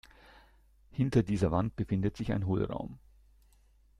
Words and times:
Hinter 0.89 1.21
dieser 1.21 1.51
Wand 1.51 1.75
befindet 1.75 2.17
sich 2.17 2.31
ein 2.31 2.47
Hohlraum. 2.47 2.97